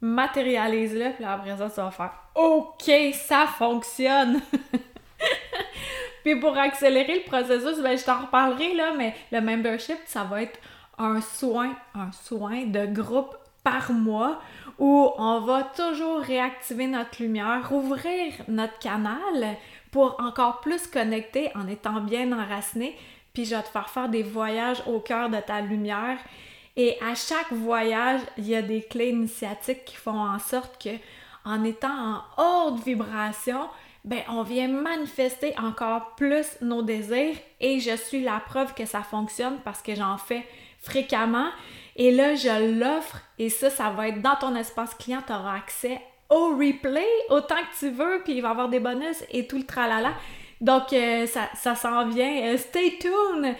matérialise-le, 0.00 1.14
puis 1.14 1.24
après 1.24 1.56
ça, 1.56 1.70
tu 1.70 1.80
vas 1.80 1.90
faire 1.90 2.12
OK, 2.34 2.90
ça 3.14 3.46
fonctionne! 3.46 4.40
Puis 6.24 6.36
pour 6.36 6.56
accélérer 6.56 7.22
le 7.24 7.30
processus, 7.30 7.80
ben, 7.82 7.96
je 7.96 8.04
t'en 8.04 8.22
reparlerai, 8.22 8.74
là, 8.74 8.92
mais 8.96 9.14
le 9.32 9.40
membership, 9.40 9.98
ça 10.06 10.24
va 10.24 10.42
être 10.42 10.58
un 10.98 11.20
soin, 11.20 11.76
un 11.94 12.10
soin 12.12 12.64
de 12.64 12.86
groupe 12.86 13.36
par 13.62 13.92
mois 13.92 14.40
où 14.78 15.10
on 15.18 15.40
va 15.40 15.62
toujours 15.62 16.20
réactiver 16.20 16.86
notre 16.86 17.22
lumière, 17.22 17.70
ouvrir 17.72 18.32
notre 18.48 18.78
canal 18.78 19.56
pour 19.90 20.16
encore 20.20 20.60
plus 20.60 20.86
connecter 20.86 21.50
en 21.54 21.66
étant 21.66 22.00
bien 22.00 22.32
enraciné. 22.32 22.96
Puis 23.32 23.44
je 23.44 23.54
vais 23.54 23.62
te 23.62 23.68
faire 23.68 23.88
faire 23.88 24.08
des 24.08 24.22
voyages 24.22 24.82
au 24.86 25.00
cœur 25.00 25.28
de 25.28 25.38
ta 25.38 25.60
lumière. 25.60 26.18
Et 26.76 26.96
à 27.02 27.14
chaque 27.14 27.52
voyage, 27.52 28.20
il 28.36 28.48
y 28.48 28.54
a 28.54 28.62
des 28.62 28.82
clés 28.82 29.10
initiatiques 29.10 29.84
qui 29.84 29.96
font 29.96 30.18
en 30.18 30.38
sorte 30.38 30.80
que, 30.82 30.90
en 31.44 31.64
étant 31.64 32.22
en 32.36 32.70
haute 32.70 32.84
vibration, 32.84 33.68
ben 34.08 34.20
on 34.30 34.42
vient 34.42 34.68
manifester 34.68 35.54
encore 35.58 36.14
plus 36.16 36.46
nos 36.62 36.80
désirs 36.80 37.36
et 37.60 37.78
je 37.78 37.94
suis 37.94 38.22
la 38.22 38.40
preuve 38.40 38.72
que 38.72 38.86
ça 38.86 39.02
fonctionne 39.02 39.58
parce 39.64 39.82
que 39.82 39.94
j'en 39.94 40.16
fais 40.16 40.46
fréquemment 40.80 41.50
et 41.94 42.10
là 42.10 42.34
je 42.34 42.78
l'offre 42.80 43.20
et 43.38 43.50
ça 43.50 43.68
ça 43.68 43.90
va 43.90 44.08
être 44.08 44.22
dans 44.22 44.36
ton 44.36 44.56
espace 44.56 44.94
client, 44.94 45.22
tu 45.26 45.32
auras 45.34 45.56
accès 45.56 46.00
au 46.30 46.56
replay 46.56 47.06
autant 47.28 47.56
que 47.56 47.78
tu 47.78 47.90
veux 47.90 48.22
puis 48.24 48.36
il 48.36 48.40
va 48.40 48.48
y 48.48 48.50
avoir 48.52 48.70
des 48.70 48.80
bonus 48.80 49.22
et 49.30 49.46
tout 49.46 49.58
le 49.58 49.64
tralala. 49.64 50.14
Donc, 50.60 50.92
euh, 50.92 51.26
ça, 51.26 51.48
ça 51.54 51.74
s'en 51.76 52.08
vient. 52.08 52.52
Euh, 52.52 52.56
stay 52.56 52.98
tuned! 52.98 53.54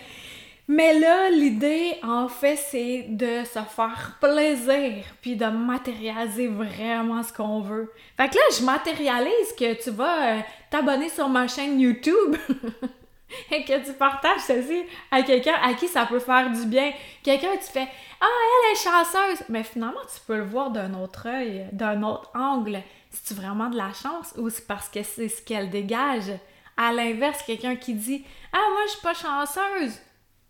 Mais 0.70 0.98
là, 0.98 1.30
l'idée, 1.30 1.96
en 2.02 2.28
fait, 2.28 2.56
c'est 2.56 3.06
de 3.08 3.42
se 3.44 3.58
faire 3.58 4.18
plaisir, 4.20 5.02
puis 5.22 5.34
de 5.34 5.46
matérialiser 5.46 6.48
vraiment 6.48 7.22
ce 7.22 7.32
qu'on 7.32 7.62
veut. 7.62 7.90
Fait 8.18 8.28
que 8.28 8.34
là, 8.34 8.42
je 8.58 8.64
matérialise 8.64 9.52
que 9.58 9.82
tu 9.82 9.90
vas 9.90 10.36
euh, 10.36 10.40
t'abonner 10.70 11.08
sur 11.08 11.26
ma 11.30 11.48
chaîne 11.48 11.80
YouTube. 11.80 12.36
et 13.50 13.64
que 13.64 13.84
tu 13.84 13.92
partages 13.92 14.40
ceci 14.40 14.82
à 15.10 15.22
quelqu'un 15.22 15.54
à 15.62 15.74
qui 15.74 15.88
ça 15.88 16.06
peut 16.06 16.18
faire 16.18 16.50
du 16.50 16.66
bien. 16.66 16.92
Quelqu'un, 17.22 17.56
tu 17.56 17.70
fais 17.70 17.88
Ah, 18.20 18.26
elle 18.26 18.72
est 18.72 18.82
chanceuse! 18.82 19.44
Mais 19.48 19.62
finalement, 19.62 20.00
tu 20.12 20.20
peux 20.26 20.36
le 20.36 20.44
voir 20.44 20.70
d'un 20.70 20.94
autre 20.94 21.28
œil, 21.28 21.66
d'un 21.72 22.02
autre 22.02 22.30
angle. 22.34 22.82
C'est-tu 23.10 23.34
vraiment 23.40 23.68
de 23.68 23.76
la 23.76 23.92
chance 23.92 24.34
ou 24.36 24.50
c'est 24.50 24.66
parce 24.66 24.88
que 24.88 25.02
c'est 25.02 25.28
ce 25.28 25.42
qu'elle 25.42 25.70
dégage? 25.70 26.30
À 26.76 26.92
l'inverse, 26.92 27.42
quelqu'un 27.42 27.76
qui 27.76 27.94
dit 27.94 28.24
Ah, 28.52 28.58
moi, 28.72 28.82
je 28.86 28.92
suis 28.92 29.02
pas 29.02 29.14
chanceuse. 29.14 29.98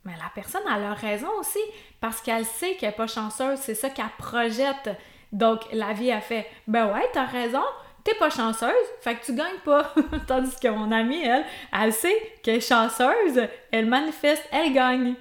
Mais 0.09 0.15
la 0.17 0.31
personne, 0.35 0.62
a 0.67 0.95
raison 0.95 1.29
aussi, 1.38 1.59
parce 2.00 2.23
qu'elle 2.23 2.47
sait 2.47 2.77
qu'elle 2.77 2.91
n'est 2.91 2.97
pas 2.97 3.07
chanceuse, 3.07 3.59
c'est 3.59 3.75
ça 3.75 3.91
qu'elle 3.91 4.07
projette. 4.17 4.91
Donc, 5.33 5.61
la 5.71 5.93
vie 5.93 6.11
a 6.11 6.23
fait 6.23 6.47
Ben 6.67 6.87
ouais, 6.87 7.07
t'as 7.12 7.27
raison, 7.27 7.62
t'es 8.05 8.15
pas 8.15 8.31
chanceuse, 8.31 8.73
fait 9.03 9.17
que 9.17 9.27
tu 9.27 9.35
gagnes 9.35 9.61
pas. 9.67 9.93
Tandis 10.27 10.57
que 10.61 10.69
mon 10.69 10.91
amie, 10.93 11.23
elle, 11.23 11.45
elle 11.79 11.93
sait 11.93 12.17
qu'elle 12.43 12.57
est 12.57 12.67
chanceuse, 12.67 13.47
elle 13.71 13.85
manifeste, 13.85 14.49
elle 14.50 14.73
gagne. 14.73 15.15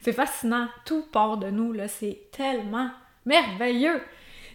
C'est 0.00 0.12
fascinant, 0.12 0.66
tout 0.84 1.04
part 1.12 1.36
de 1.36 1.48
nous, 1.50 1.72
là, 1.72 1.86
c'est 1.86 2.22
tellement 2.32 2.90
merveilleux. 3.24 4.02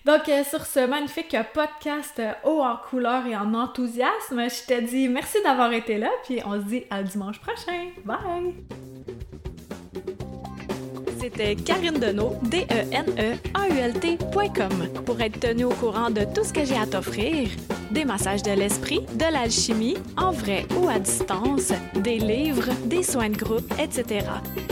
Donc, 0.03 0.27
euh, 0.27 0.44
sur 0.44 0.65
ce 0.65 0.86
magnifique 0.86 1.36
podcast 1.53 2.22
haut 2.44 2.62
en 2.62 2.75
couleur 2.75 3.25
et 3.25 3.38
en 3.38 3.53
enthousiasme, 3.53 4.50
je 4.50 4.67
te 4.67 4.82
dis 4.82 5.08
merci 5.08 5.38
d'avoir 5.44 5.72
été 5.72 5.98
là, 5.98 6.10
puis 6.25 6.41
on 6.46 6.53
se 6.60 6.65
dit 6.65 6.84
à 6.89 7.03
dimanche 7.03 7.39
prochain. 7.39 7.91
Bye! 8.03 8.97
C'était 11.27 11.55
Karine 11.57 12.00
Deneau, 12.00 12.38
D-E-N-E-A-U-L-T.com, 12.43 13.03
pour 15.05 15.19
être 15.19 15.41
tenu 15.41 15.65
au 15.65 15.72
courant 15.72 16.10
de 16.10 16.22
tout 16.34 16.46
ce 16.46 16.53
que 16.53 16.63
j'ai 16.63 16.77
à 16.77 16.88
t'offrir 16.88 17.50
des 17.91 18.05
massages 18.05 18.43
de 18.43 18.51
l'esprit, 18.51 19.01
de 19.13 19.25
l'alchimie, 19.34 19.98
en 20.15 20.31
vrai 20.31 20.65
ou 20.79 20.88
à 20.88 21.00
distance, 21.00 21.74
des 21.96 22.19
livres, 22.19 22.69
des 22.86 23.03
soins 23.03 23.27
de 23.29 23.36
groupe, 23.36 23.69
etc. 23.77 24.25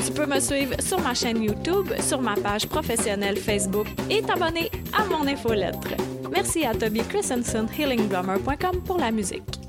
Tu 0.06 0.14
peux 0.14 0.26
me 0.26 0.40
suivre 0.40 0.80
sur 0.80 1.02
ma 1.02 1.14
chaîne 1.14 1.44
YouTube, 1.44 1.92
sur 2.00 2.22
ma 2.22 2.36
page 2.36 2.68
professionnelle 2.68 3.36
Facebook 3.36 3.88
et 4.10 4.22
t'abonner 4.22 4.72
à 4.98 5.04
mon 5.04 5.28
infolettre. 5.28 5.90
Merci 6.32 6.64
à 6.64 6.74
Toby 6.74 7.02
Christensen, 7.02 7.68
healingdrummer.com 7.78 8.82
pour 8.86 8.98
la 8.98 9.12
musique. 9.12 9.65